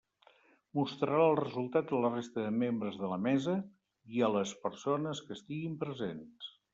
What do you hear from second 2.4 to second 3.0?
de membres